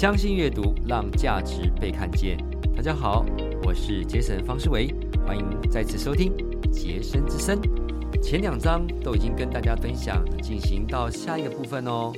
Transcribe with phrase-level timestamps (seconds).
[0.00, 2.38] 相信阅读，让价值被看见。
[2.74, 3.22] 大家好，
[3.62, 4.88] 我是杰森方世维，
[5.26, 6.32] 欢迎再次收听
[6.72, 7.60] 杰森之声。
[8.22, 12.14] 前两章都已经跟大家分享，进行到下一个部分哦。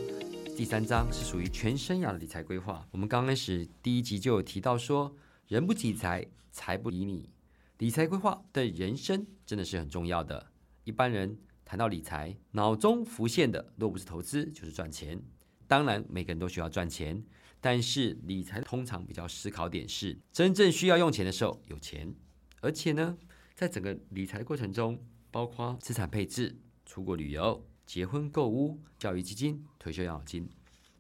[0.57, 2.87] 第三章是属于全生涯的理财规划。
[2.93, 5.13] 我们刚开始第一集就有提到说，
[5.49, 7.31] 人不理财，财不理你。
[7.79, 10.47] 理财规划对人生真的是很重要的。
[10.85, 15.21] 一般人谈到理财，脑中浮现的若不是投资，就是赚钱。
[15.67, 17.21] 当然，每个人都需要赚钱，
[17.65, 22.13] 但是理财通常比较思考点是，真正需要用钱的时候有钱。
[22.61, 23.17] 而且呢，
[23.55, 30.51] 在整个理财过程中，包括资产配置、出国旅游、结婚购物、教育基金、退休养老金，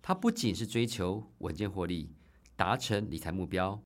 [0.00, 2.14] 它不仅是追求稳健获利、
[2.54, 3.82] 达成理财目标。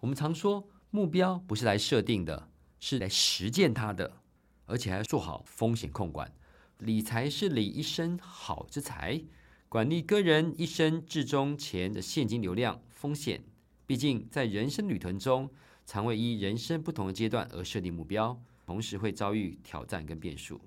[0.00, 4.20] 我们常说，目标不是来设定的，是来实践它的，
[4.66, 6.30] 而且还要做好风险控管。
[6.76, 9.24] 理财是理一身好之财。
[9.70, 13.44] 管理个人一生至终前的现金流量风险，
[13.84, 15.50] 毕竟在人生旅途中，
[15.84, 20.58] 常会依人生不同的阶段而设定目标，同时会遭遇挑战跟变数。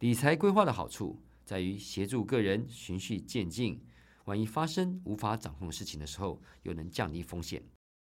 [0.00, 3.80] 理财规划的好处在于协助个人循序渐进，
[4.26, 7.62] 万一发生无法掌控的事情的时候，又能降低风险。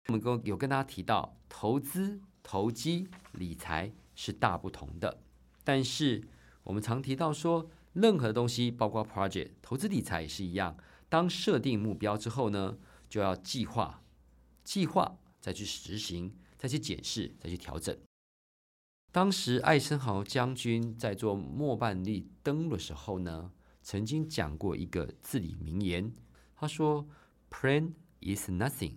[0.09, 5.21] 我们跟有跟大家提到，投资、投机、理财是大不同的，
[5.63, 6.21] 但是
[6.65, 7.71] 我们常提到说。
[7.95, 10.77] 任何东西，包括 project 投资理财也是一样。
[11.09, 12.77] 当设定目标之后呢，
[13.09, 14.03] 就要计划，
[14.63, 17.97] 计划再去实行，再去检视，再去调整。
[19.13, 26.13] 当时艾森豪将军在做莫半利登陆的时候呢，曾经讲过一个至理名言，
[26.57, 27.07] 他说
[27.49, 28.95] ：“Plan is nothing,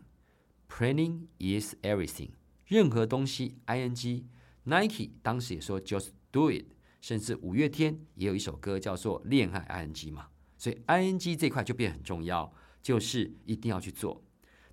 [0.68, 2.32] planning is everything。”
[2.66, 4.24] 任何东西，ing
[4.64, 6.66] Nike 当时也说：“Just do it。”
[7.02, 14.24] 甚至五月天也有一首歌叫做《恋爱 ing》嘛，所以 ing 这块就变很重要，就是一定要去做。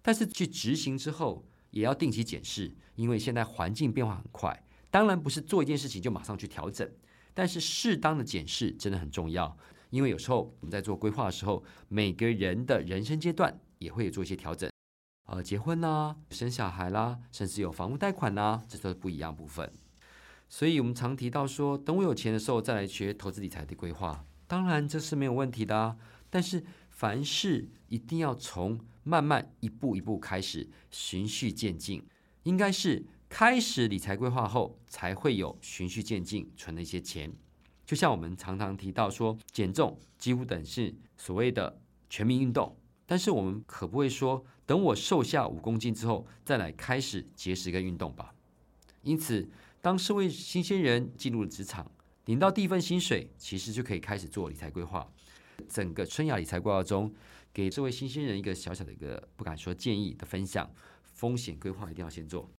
[0.03, 4.67] 但是去执行之后，也要定期检视，因为现在环境变化很快。
[4.91, 6.89] 当然不是做一件事情就马上去调整，
[7.33, 9.57] 但是适当的检视真的很重要。
[9.91, 14.71] 因为有时候我们在做规划的时候，每个人的人生阶段也会有做一些调整，
[15.27, 19.71] 呃，结婚啦、生小孩啦，甚至有房屋贷款啦，这都是不一样部分。
[20.57, 25.97] 所以，我们常提到说，等我有钱的时候再来学投资理财的规划，当然这是没有问题的啊。
[26.31, 32.01] 但是，凡事一定要从慢慢一步一步开始，循序渐进。
[32.45, 37.33] 应该是开始理财规划后，才会有循序渐进存的一些钱。
[37.85, 42.77] 就像我们常常提到说，减重几乎等是所谓的全民运动，
[43.07, 48.33] 但是我们可不会说，等我瘦下五公斤之后，再来开始节食跟运动吧。
[49.03, 49.51] 因此。
[49.85, 51.93] 当社会新鲜人进入了职场，
[52.25, 55.07] 领到第一份薪水，其实就可以开始做理财规划。
[55.69, 57.13] 整个春芽理财规划中，
[57.53, 60.71] 给这位新鲜人一个小小的一个不敢说建议的分享：
[61.03, 62.51] 风险规划一定要先做，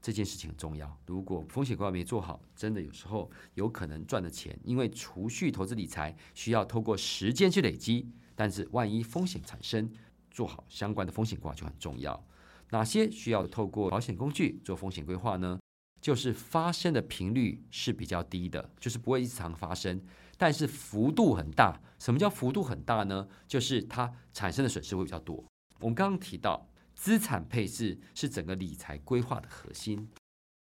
[0.00, 0.96] 这件事情很重要。
[1.06, 9.90] 如果风险规划没做好，真的有时候有可能赚的钱，因为储蓄投资理财需要透过时间去累积，但是万一风险产生，
[10.30, 12.24] 做好相关的风险规划就很重要。
[12.70, 15.58] 哪些需要透过保险工具做风险规划呢？
[16.00, 20.00] 就是发生的频率是比较低的，就是不会经常发生，
[20.36, 21.80] 但是幅度很大。
[21.98, 23.28] 什么叫幅度很大呢？
[23.46, 25.44] 就是它产生的损失会比较多。
[25.80, 30.08] 我们刚刚提到，资产配置是整个理财规划的核心。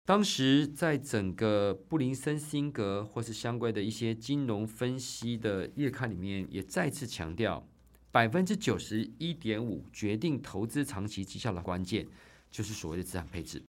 [0.06, 7.68] 当时在整个布林森辛格或是相关的一些金融分析的月刊里面，也再次强调，
[8.12, 12.08] 百分之九十一点五决定投资长期绩效的关键，
[12.50, 13.62] 就是所谓的资产配置。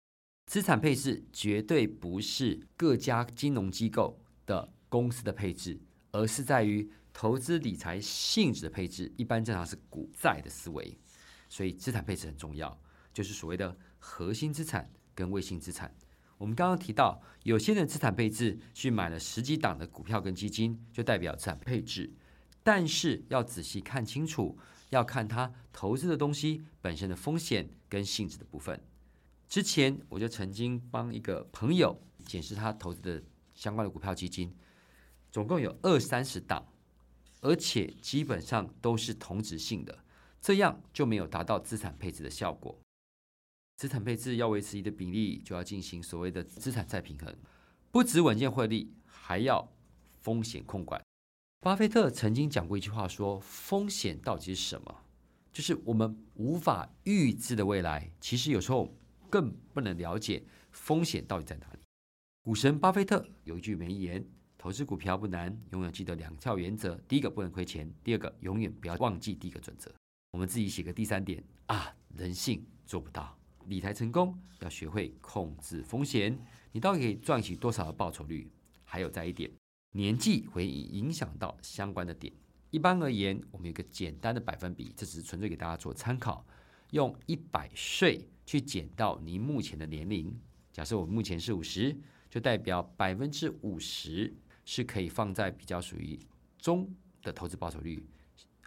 [0.50, 5.80] 资产配置绝对不是各家金融机构的公司的配置，
[6.10, 9.14] 而是在于投资理财性质的配置。
[9.16, 10.98] 一般正常是股债的思维，
[11.48, 12.76] 所以资产配置很重要，
[13.14, 15.94] 就是所谓的核心资产跟卫星资产。
[16.40, 22.12] 我们刚刚提到，有些人资产配置去买了十几档的股票跟基金，就代表资产配置，
[22.64, 24.58] 但是要仔细看清楚，
[24.90, 28.82] 要看他投资的东西本身的风险跟性质的部分。
[29.50, 33.24] 之前我就曾经帮一个朋友检视他投资的
[33.56, 34.56] 相关的股票基金，
[35.32, 36.64] 总共有二三十档，
[37.42, 40.06] 而且基本上都是同质性的，
[40.40, 42.80] 这样就没有达到资产配置的效果。
[43.76, 47.36] 资产配置要维持一的比例，就要进行所谓的资产再平衡，
[47.90, 49.68] 不止稳健获利，还要
[50.22, 51.02] 风险控管。
[51.62, 55.02] 巴菲特曾经讲过一句话，说风险到底是什么？
[55.52, 58.12] 就是我们无法预知的未来。
[58.22, 58.94] 其实有时候。
[59.30, 61.80] 更不能了解风险到底在哪里。
[62.42, 64.26] 股神巴菲特有一句名言
[64.58, 69.94] ：“投资股票不难，永远记得两条原则：第一个不能亏钱，第二个永远不要忘记第一个准则。”
[70.32, 73.38] 我们自己写个第三点啊，人性做不到。
[73.66, 76.40] 理财成功要学会控制风险，
[76.72, 78.50] 你到底可以赚取多少的报酬率？
[78.84, 79.52] 还有再一点，
[79.92, 82.34] 年纪会影响到相关的点。
[82.72, 86.46] 一般而言，我们有个简单的百分比，这只是纯粹给大家做参考。
[86.92, 90.36] 用一百岁去减到您目前的年龄，
[90.74, 91.96] 假设我目前是五十，
[92.32, 94.34] 就代表百分之五十
[94.66, 96.20] 是可以放在比较属于
[96.58, 96.92] 中
[97.22, 98.04] 的投资报酬率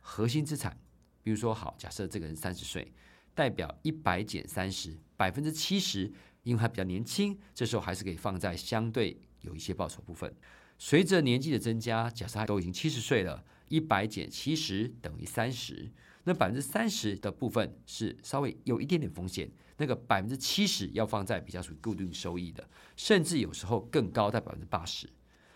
[0.01, 0.79] 核心资产。
[1.21, 2.93] 比如说，好，假设这个人三十岁，
[3.35, 6.13] 代表一百减三十，百分之七十，
[6.45, 10.33] 因为他比较年轻，这时候还是可以放在相对有一些报酬部分。
[10.79, 13.45] 随着年纪的增加，假设他都已经七十岁了。
[13.67, 15.91] 一百减七十等于三十，
[16.25, 25.09] 那百分之三十的部分是稍微有一点点风险，那个百分之七十要放在比较属于固定收益的，甚至有时候更高在百分之八十，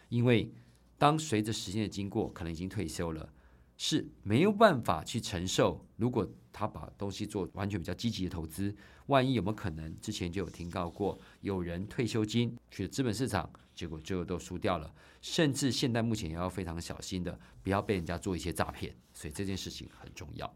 [0.09, 0.53] 因为
[0.99, 3.33] 当随着时间的经过，可能已经退休了。
[3.79, 8.75] 是没有办法去承受，如果他把东西做完全比较积极的投资，
[9.09, 9.95] 万一有没有可能？
[10.01, 14.93] 之前就有听到过，有人退休金去资本市场，结果最后都输掉了。
[15.23, 18.93] 甚至现在目前也要非常小心的，不要被人家做一些诈骗。
[19.15, 20.53] 所以这件事情很重要。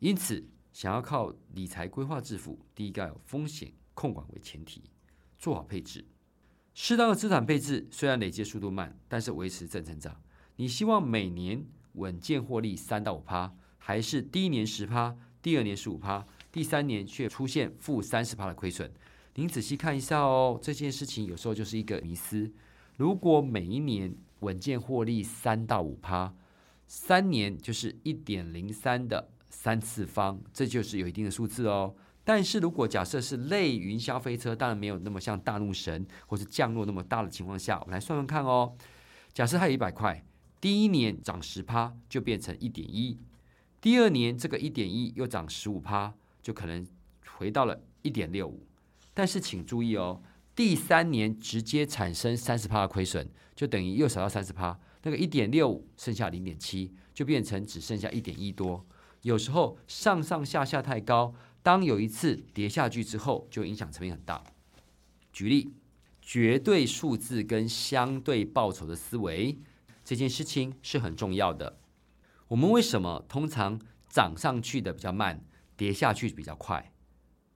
[0.00, 4.82] 因此，想要靠理财规划致富，第一个有风险控管为前提，
[5.38, 6.04] 做好配置，
[6.74, 10.20] 适当的资产配置，虽然累积速度慢，但是维持正成长。
[10.56, 11.64] 你希望每年。
[11.94, 18.92] 稳健获利三到五趴，还是第一年十趴，第二年十五趴，第三年却出现负三十趴的亏损？
[19.36, 22.52] 您仔细看一下哦，这件事情有时候就是一个迷思。
[22.96, 26.32] 如果每一年稳健获利三到五趴，
[26.86, 31.94] 三年就是一点零三的三次方，这就是有一定的数字哦。
[32.22, 38.76] 但是如果假设是类云霄飞车，当然没有那么像大怒神或是降落那么大的情况下，我们来算算看哦。
[39.32, 40.24] 假设它有一百块。
[40.60, 43.18] 第一年涨十趴就变成一点一，
[43.82, 46.86] 第二年这个一点一又涨十五趴，就可能
[47.36, 48.66] 回到了一点六五。
[49.14, 50.20] 但是请注意哦，
[50.54, 58.84] 第三年直接产生三十趴的亏损，就等于又少到三十趴，那个一点六五剩下零点七，就变成只剩下一点一多。
[59.22, 61.32] 有时候上上下下太高，
[61.62, 64.44] 当有一次跌下去之后，就影响层面很大。
[65.32, 65.72] 举例，
[66.20, 69.58] 绝对数字跟相对报酬的思维。
[70.04, 71.78] 这件事情是很重要的。
[72.48, 75.42] 我们为什么通常涨上去的比较慢，
[75.76, 76.92] 跌下去比较快？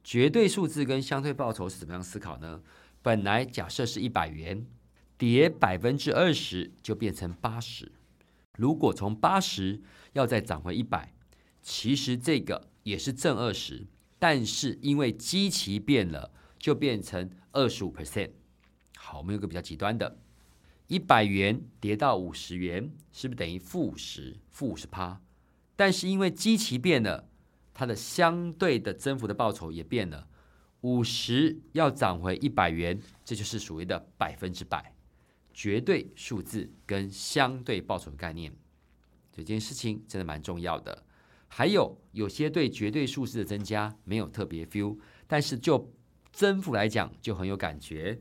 [0.08, 2.62] 绝对数字跟相对报酬是怎么样思考呢？
[3.02, 4.64] 本来假设是一百元，
[5.19, 7.93] 跌百分之二十就变成八十。
[8.56, 9.82] 如果从八十
[10.14, 11.12] 要再涨回一百，
[11.60, 13.87] 其实这个也是正二十，
[14.19, 18.31] 但是因为基期变了，就变成二十五 percent。
[18.96, 20.16] 好，我们有个比较极端的。
[20.87, 25.20] 一百元跌到五十元，是不是等于负十、负五十趴？
[25.76, 27.28] 但是因为基期变了，
[27.78, 30.26] 它的相对的增幅的报酬也变了。
[30.80, 34.92] 五十要涨回一百元，这就是所谓的百分之百，
[35.54, 38.52] 绝对数字跟相对报酬的概念。
[39.30, 41.04] 这件事情真的蛮重要的。
[41.46, 44.98] 还有有些对绝对数字的增加没有特别 feel，
[45.28, 45.94] 但是就
[46.32, 48.20] 增幅来讲就很有感觉。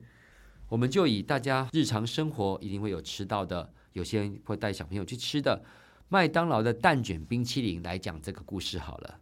[0.69, 5.65] 我们就以大家日常生活一定会有吃到的，有些人会带小朋友去吃的
[6.09, 9.19] 麦当劳的蛋卷冰淇淋来讲这个故事好了。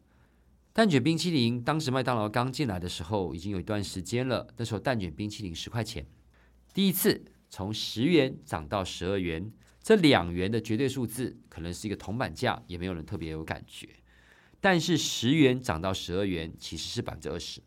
[0.76, 6.06] 蛋卷冰淇淋当时麦当劳刚进来的时候已经有一段时间了，那时候蛋卷冰淇淋十块钱，
[6.74, 9.50] 第一次从十元涨到十二元，
[9.82, 13.88] 这两元的绝对数字可能是一个铜板价，也没有人特别有感觉。
[14.60, 17.62] 但是十元涨到十二元其实是百分之二十，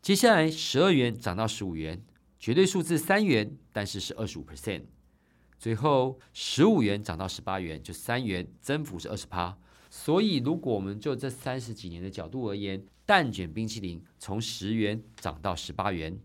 [0.00, 2.02] 接下来十二元涨到十五元。
[2.38, 4.84] 绝对数字三元，但是是二十五 percent。
[5.58, 9.58] 最后十五元涨到十八元，就三元，增幅是二十趴。
[9.94, 16.18] 所以如果我们就这三十几年的角度而言，蛋卷冰淇淋从十元涨到十八元，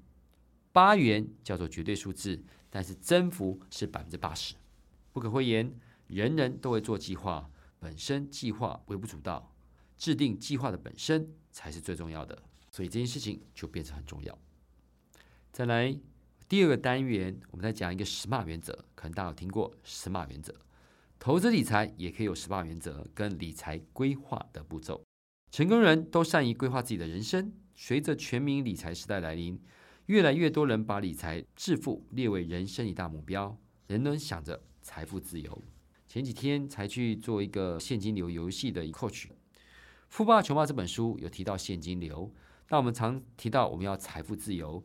[0.71, 4.55] 八元叫做绝对数字，但是增幅是百分之八十。
[5.11, 9.53] 不可讳言，人人都会做计划，本身计划微不足道，
[9.97, 12.41] 制定计划的本身才是最重要的。
[12.71, 14.39] 所以这件事情就变成很重要。
[15.51, 15.93] 再来
[16.47, 20.55] 第二个单元，我们再讲一个十码原则，可能大家有听过十码原则。
[21.19, 25.03] 投资理财也可以有十八原则跟理财规划的步骤。
[25.51, 27.51] 成功人都善于规划自己的人生。
[27.75, 29.59] 随着全民理财时代来临，
[30.07, 33.57] 越来越多人把理财致富列为人生一大目标，
[33.87, 35.63] 人人想着财富自由。
[36.07, 39.25] 前几天才去做一个现金流游戏的 coach，
[40.09, 42.31] 《富爸穷爸》这本书有提到现金流，
[42.69, 44.83] 那我们常提到我们要财富自由。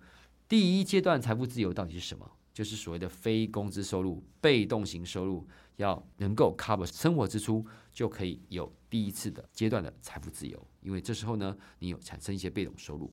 [0.48, 2.30] 第一阶段财富自由到底是什么？
[2.52, 10.68] 就是所谓的非工资收入、被动型收入，要能够 cover 生活支出，就可以有第一次的阶段的财富自由。
[10.80, 13.10] 因为这时候呢，你有产生一些被动收入。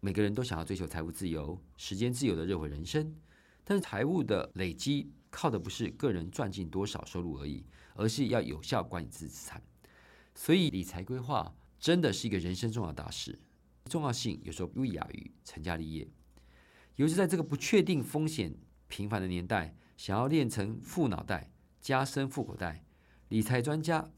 [0.00, 3.14] 每个人都想要追求财务自由、时间自由的热火人生，
[3.64, 9.62] 但是财务的累积靠的不是个人赚进多少收入而已，而是要有效管理自己资产。
[10.34, 13.38] 所以理财规划真的是一个人生重要大事，
[13.84, 16.08] 重要性有时候不亚于成家立业。
[16.96, 18.54] 尤其在这个不确定、风险
[18.88, 21.49] 频繁的年代，想要练成富脑袋、
[21.80, 22.84] 加深富口袋，
[23.28, 24.10] 理财专家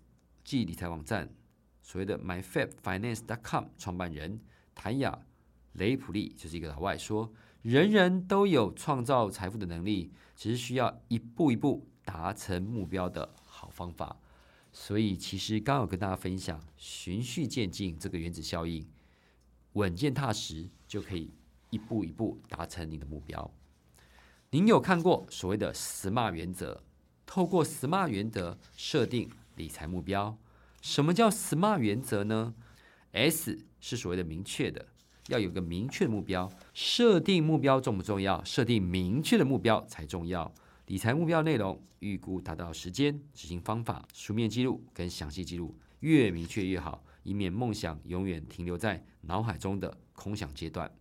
[0.43, 1.33] 即理财网站
[1.81, 4.41] 所谓的 MyFabFinance.com 创办人
[4.75, 5.27] 谭雅。
[5.75, 14.19] 雷普利就是一个老外说：“人人都有创造财富的能力，只是需要一步一步达成目标的好方法。”
[14.71, 18.87] 所以，其实刚好跟大家分享循序渐进这个原子效应，
[19.75, 21.33] 稳健踏实就可以
[21.71, 23.51] 一步一步达成你的目标。
[24.51, 26.83] 您有看过所谓的 SMART 原则？
[27.35, 30.37] 透过 SMART 原则设定理财目标。
[30.83, 32.53] 什么叫 SMART 原则呢
[33.13, 34.85] ？S 是所谓的明确的。
[35.29, 38.45] 要有个明确的目标，设定目标重不重要？
[38.45, 40.53] 设定明确的目标才重要。
[40.89, 50.93] 理财目标内容、预估达到时间、执行方法、书面记录跟详细记录，越明确越好，以免梦想永远停留在脑海中的空想阶段。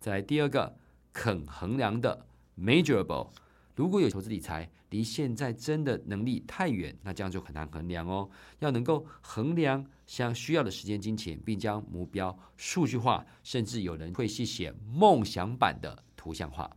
[0.00, 0.74] 再来第二个，
[1.12, 2.24] 肯衡量的
[2.58, 3.28] （measurable）。
[3.74, 8.28] 如果有投资理财离现在真的能力太远，那这样就很难衡量哦。
[8.60, 16.70] 要能够衡量相需要的时间、金钱，并将目标数据化，甚至有人会去写梦想版的图像化。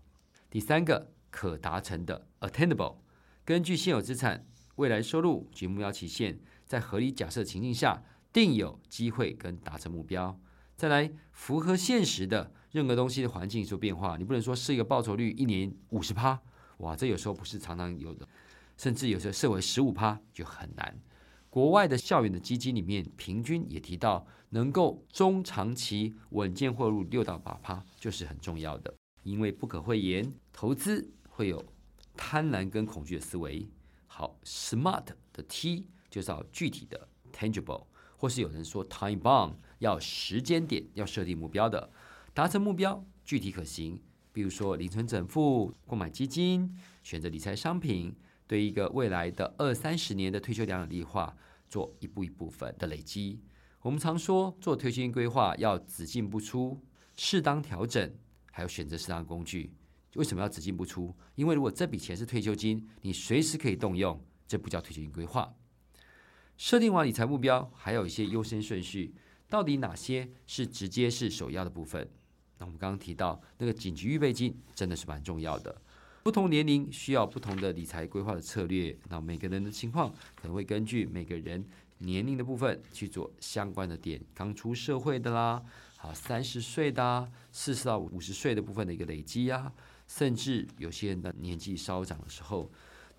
[0.50, 2.98] 第三个，可达成的 （attainable）。
[3.46, 4.46] 根据现有资产、
[4.76, 10.38] 未来收入及目标期限，在合理假设情境下，定有机会跟达成目标。
[10.76, 16.40] 再来，符合现实的，任何东西的环境所变化，你不能说是一个报酬率一年五十趴。
[16.80, 18.28] 哇，这有时候不是常常有的，
[18.76, 21.00] 甚至有时候设为十五趴就很难。
[21.50, 28.94] 国外的校园的基金里面，平均也提到能够中长期稳健汇入六到八趴，就是很重要的。
[29.24, 31.64] 因为不可讳言，投资会有
[32.16, 33.68] 贪婪跟恐惧的思维。
[34.08, 41.90] 好，smart 的 T 就是要具体的 tangible，或是有人说 time bound 要时间点要设定目标的，
[42.34, 44.02] 达成目标具体可行。
[44.32, 48.16] 比如说，零存整付、购买基金、选择理财商品，
[48.48, 51.36] 对一个未来的二三十年的退休养老计划
[51.68, 53.42] 做一步一部分的累积。
[53.82, 56.80] 我们常说，做退休金规划要只进不出，
[57.16, 58.14] 适当调整，
[58.52, 59.74] 还有选择适当工具。
[60.16, 61.16] 为什么要只进不出？
[61.36, 65.56] 因为如果这笔钱是退休金，你随时可以动用，这不叫退休金规划。
[66.58, 69.16] 设定完理财目标，还有一些优先顺序，
[69.48, 72.10] 到底哪些是直接是首要的部分？
[72.60, 75.75] 那我们刚刚提到那个紧急预备金真的是蛮重要的。
[76.22, 81.66] 不同年龄需要不同的理财规划的策略，那每个人的情况可能会根据每个人
[82.00, 84.22] 年龄的部分去做相关的点。
[84.36, 85.63] 刚出社会的啦，
[85.98, 89.72] 好三十岁的、四十到五十岁的部分的一个累积啊，
[90.08, 92.70] 甚至有些人的年纪稍长的时候，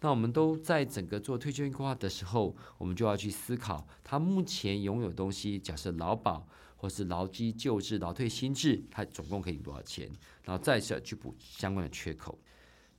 [0.01, 6.47] 那我们都在整个做退休规划的时候，我们就要去思考他目前拥有东西，假设劳保。
[6.81, 10.11] 或是劳基旧制、劳退新制，它总共可以多少钱？
[10.45, 12.39] 然后再去补相关的缺口。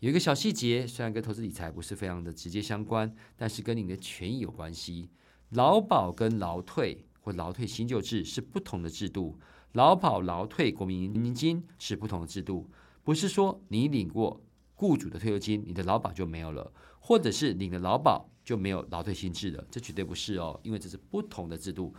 [0.01, 5.09] 有一个小细节，虽然跟投资理财不是非常的直接相关，但是跟你的权益有关系。
[5.49, 9.39] 劳保跟劳退或劳退新旧制是不同的制度。
[9.71, 12.69] 劳保、劳退、国民年金是不同的制度，
[13.03, 14.39] 不是说你领过
[14.75, 21.91] 雇主的退休金，你的劳保就没有了，或者是领了劳保就没有劳退新制了，这绝对不是哦，因为这是不同的制度。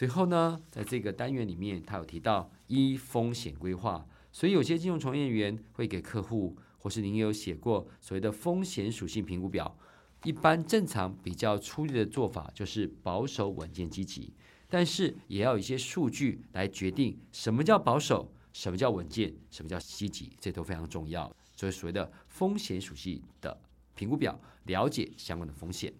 [0.00, 9.76] 最后呢，在这个单元里面，他有提到一风险规划，所以有些金融从业员会给客户，或是您有写过所谓的风险属性评估表。
[10.24, 14.32] 一般正常比较粗略的做法就是保守、稳健、积极，
[14.70, 21.30] 但是也要有一些数据来决定什么叫保守，什么叫稳健，什么叫积极，这都非常重要。
[21.54, 23.60] 所以所谓的风险属性的
[23.94, 25.92] 评估表，了解相关的风险。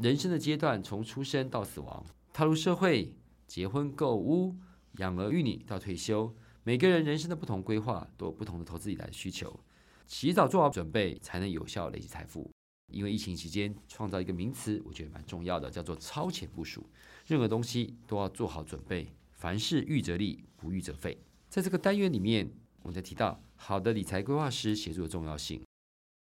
[0.00, 2.06] 人生的阶段从出生到死亡。
[2.32, 3.14] 踏入社会、
[3.46, 4.54] 结婚、购屋、
[4.98, 9.58] 养儿育女到退休，每个人人生的不同规划都有不同的投资理财需求。
[10.06, 12.50] 起早做好准备，才能有效累积财富。
[12.92, 16.86] 因为疫情期间创造一个名词，我觉得蛮重要的，叫做超前部署。
[17.26, 21.18] 任何东西都要做好准备，凡事预则立，不预则废。
[21.48, 22.50] 在这个单元里面，
[22.82, 25.62] 我们在提到好的理财规划师协助的重要性。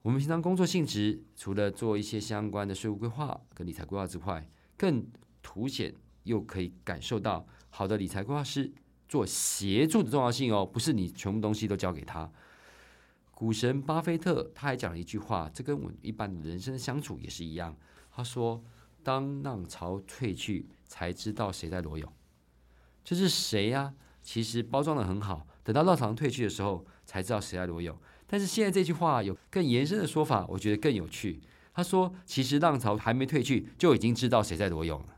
[0.05, 5.05] 我们平常工作性质，除了做一些相关的税务规划跟理财规划之外，更
[5.43, 5.93] 凸显
[6.27, 8.71] 又可以感受到好的理财规划师
[9.09, 12.31] 做协助的重要性哦，不是你全部东西都交给他。
[13.31, 17.77] 股神巴菲特他还讲了一句话，这跟我一般的人生相处也是一样。
[18.11, 18.63] 他说
[19.05, 22.11] ：“当浪潮退去，才知道谁在裸泳。”
[23.05, 23.95] 这是谁呀？
[24.23, 27.97] 其实包装的很好，等到浪潮退去的时候，才知道谁在裸泳。
[28.27, 31.41] 但是现在这句话有更延伸的说法，我觉得更有趣。
[31.75, 35.16] 他说：“其实浪潮还没退去，就已经知道谁在裸泳了。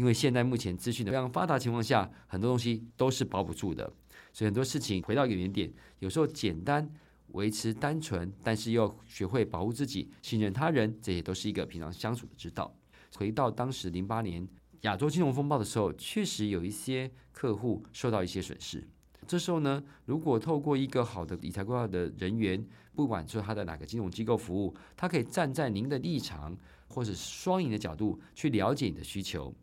[0.00, 3.84] 因为现在目前资讯的非常发达情况下，很多东西都是保不住的。
[4.32, 6.90] 所以很多事情回到原点，有时候简单
[7.32, 12.74] 维持单纯，但是又学会保护自己、信任他人，这些都是一个平常相处的之道。
[13.14, 14.48] 回到当时零八年
[14.80, 18.82] 亚洲金融风暴的时候，确实有一些客户受到一些损失。
[19.26, 26.56] 这时候呢，如果透过一个好的理财规划的人员，不管说他的哪个金融机构服务，他可以站在您的立场
[26.88, 29.54] 或者双赢的角度去了解你的需求。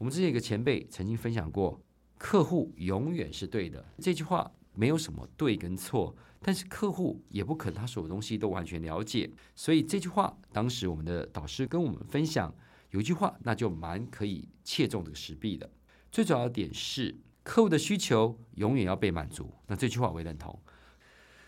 [0.00, 1.78] 我们之前有个前辈曾经分享过，
[2.16, 12.50] 客户永远是对的这句话没有什么对跟错，但是客户也不可能他所有东西都完全了解，所以这句话当时我们的导师跟我们分享
[12.92, 15.70] 有一句话，那就蛮可以切中这个实弊的。
[16.10, 17.14] 最主要的点是。
[17.42, 20.56] 客户的需求永远要被满足，那这句话我也认同。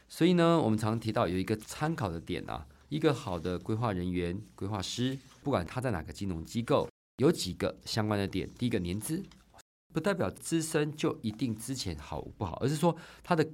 [0.08, 6.88] 所以呢，我们常提到有一个参考的点啊，一个好的规划人员、规划师，不管他在哪个金融机构，
[7.22, 8.50] 有几个相关的点。
[8.58, 9.22] 第一个，年资
[9.94, 13.48] 不代表资深就一定之前好不好，而是说他的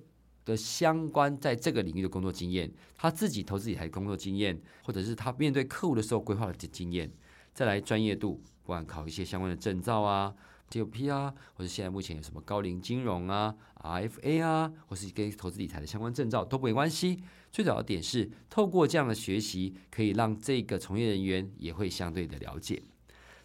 [0.44, 7.12] 的相关在这个领域的工作经验，他自己投资理财工作经验，或者是他面对客户的时候规划的经验，
[7.52, 10.34] 再来专业度，不管考一些相关的证照啊。
[10.70, 17.22] T O P 啊，或者现在目前有什么高龄金融啊、R F A 啊，或是跟投资理财的相关证照都没关系。
[17.50, 22.82] 最早的点是透过这样的学习，可以让这个从业人员也会相对的了解。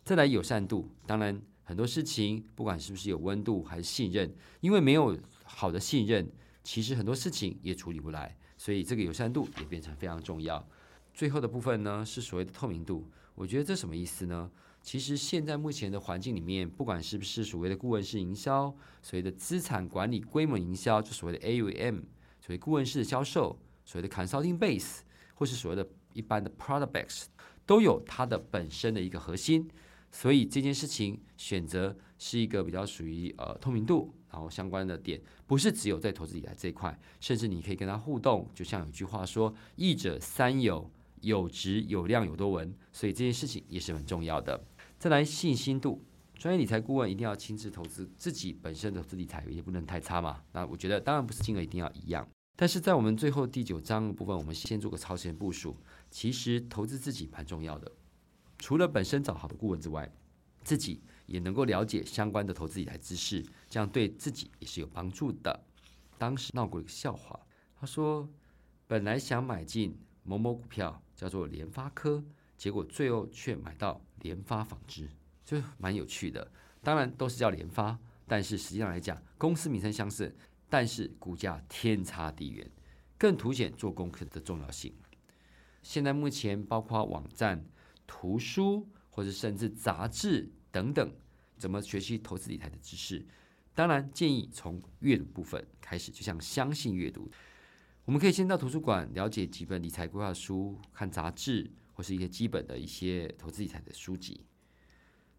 [0.03, 4.29] 再来友善度，当然很多事情不管是不是有温度还是信任，
[4.59, 6.29] 因为没有好的信任，
[6.61, 10.67] 其实很多事情也处理不来，所以这个友善度也变成非常重要。
[11.13, 13.09] 最后的部分呢，是所谓的透明度。
[13.33, 14.51] 我觉得这什么意思呢？
[14.81, 18.65] 其实现在目前的环境里面，不管是不是所谓的顾问式营销，
[19.01, 22.01] 所谓的资产管理规模营销，就所谓的 AUM，
[22.41, 24.97] 所谓顾问式的销售，所谓的 consulting base，
[25.35, 27.27] 或是所谓的一般的 product base，
[27.65, 29.69] 都有它的本身的一个核心。
[30.13, 38.47] 所以这件事情选择是一个比较属于呃透明度，然后相关的点，不是只有在投资理财这一块，甚至你可以跟他互动。
[38.53, 40.87] 就像有句话说：“益者三有，
[41.21, 44.63] 有质、有量、有多闻。”所以这件事情也是很重要的。
[44.99, 45.99] 再来信心度，
[46.35, 50.43] 专业理财顾问一定要亲自投资，自己本身的投资理财也不能太差嘛。
[50.51, 55.75] 那我觉得当然不是金额一定要一样，但是在我们最后第九章部分，我们先做个超前部署。
[56.11, 57.91] 其实投资自己蛮重要的，
[58.63, 60.09] 除了本身找好的顾问之外，
[60.63, 65.65] 自己也能够了解相关的投资理财知识，这样对自己也是有帮助的。
[66.17, 67.37] 当时闹过一个笑话，
[67.75, 68.25] 他说
[68.87, 72.23] 本来想买进某某股票，叫做联发科。
[72.55, 75.09] 结果最后却买到联发纺织，
[75.43, 76.49] 就蛮有趣的。
[76.81, 80.33] 当然都是叫联发，但是实际上来讲，公司名称相似，
[80.69, 82.65] 但是股价天差地远，
[83.17, 84.95] 更凸显做功课的重要性。
[85.81, 87.65] 现在目前包括网站、
[88.07, 91.13] 图书或者甚至杂志等等，
[91.57, 93.25] 怎么学习投资理财的知识？
[93.73, 97.31] 当然建议从阅读部分开始，就像相信阅读，
[98.05, 101.71] 我们可以先到图书馆了解几本理财规划书，看杂志。
[101.95, 104.43] 或是一些基本的一些投资理财的书籍，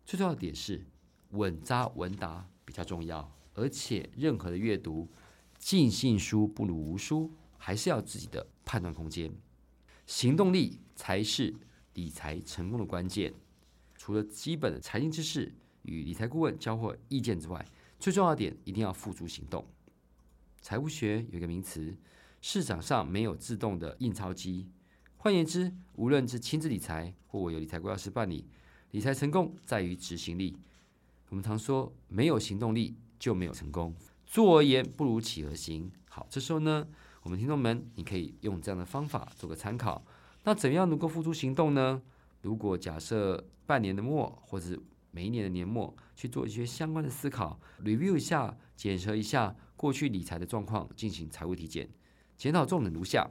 [0.04, 0.86] 最重要的点是
[1.30, 5.10] 稳扎稳打比较重要，而且任何的阅读，
[5.58, 9.34] 尽信书不如无书，还是要自己的判断空间，
[10.06, 11.52] 行动力才是
[11.94, 13.32] 理财成功的关键。
[13.96, 15.52] 除了基本的财经知识
[15.82, 17.64] 与理财顾问交换意见之外，
[17.98, 19.64] 最重要的点一定要付诸行动。
[20.60, 21.96] 财务学有一个名词，
[22.40, 24.68] 市场上没有自动的印钞机。
[25.16, 28.46] 换言之，无论是亲自理财或我有理财规划师办理，
[28.90, 30.56] 理财成功在于执行力。
[31.30, 33.94] 我们常说，没有行动力就没有成功。
[34.26, 35.90] 坐而言不如起而行。
[36.10, 36.86] 好，这时候呢，
[37.22, 40.04] 我们听众们，你可以用这样的方法做个参考。
[40.44, 42.00] 那怎样能够付诸行动呢？
[42.42, 44.80] 如果假设半年的末，或者是
[45.10, 51.88] 每一年的年末，去做一些相关的思考，review 一下，检核一下过去理财的状况，进行财务体检，
[52.36, 53.28] 检讨重点如下：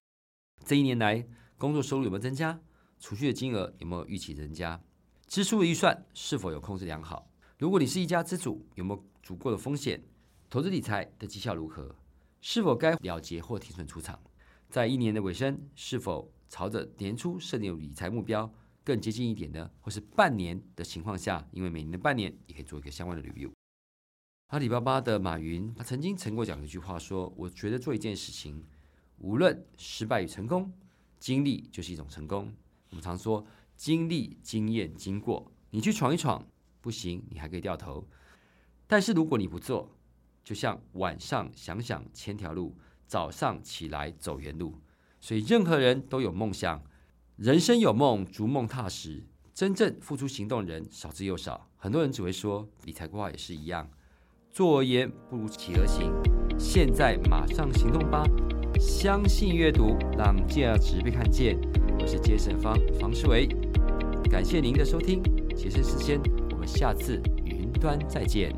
[0.65, 1.25] 这一年来。
[1.55, 2.59] 工作收入有没有增加？
[2.99, 4.81] 储蓄的金额有没有预期增加？
[5.27, 7.29] 支出的预算是否有控制良好？
[7.57, 10.03] 如果你是一家之主，有没有足够的风险？
[10.49, 11.95] 投资理财的绩效如何？
[12.41, 14.19] 是否该了结或停损出场？
[14.67, 18.47] 在一年的尾声，是否朝着年初设定理财目标
[18.83, 19.71] 更接近一点呢？
[19.81, 23.49] 或是半年的情况下，因为每年的半年也可以做一个相关的 review。
[24.49, 28.63] 阿里巴巴的马云，他曾经曾过讲一句话，说：“我觉得做一件事情。”
[29.17, 30.71] 无论失败与成功，
[31.17, 32.53] 经历就是一种成功。
[32.91, 33.43] 我们常说
[33.75, 36.45] 经历、经验、经过，你去闯一闯，
[36.81, 38.07] 不行，你还可以掉头。
[38.85, 39.89] 但是如果你不做，
[40.43, 44.79] 就像晚上想想千条路，早上起来走原路。
[45.23, 46.83] 所以任何人都有梦想，
[47.37, 49.23] 人生有梦，逐梦踏实。
[49.53, 53.89] 真正付出行动人少之又少，很多人只会说理财规划也是一样，
[54.51, 56.11] 坐而言不如起而行。
[56.59, 58.25] 现在马上行动吧！
[58.77, 61.57] 相信阅读，让价值被看见。
[61.97, 63.47] 我是杰森方方世维，
[64.29, 65.23] 感谢您的收听，
[65.55, 66.19] 杰森时间，
[66.51, 68.53] 我们下次云端再见。